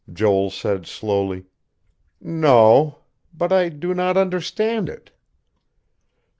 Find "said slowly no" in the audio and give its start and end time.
0.49-3.01